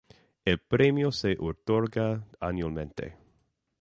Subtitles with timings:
[0.45, 3.17] El premio se otorga anualmente.